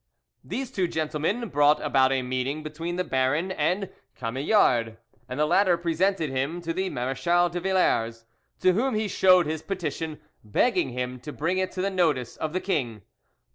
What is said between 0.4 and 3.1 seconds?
These two gentlemen brought about a meeting between the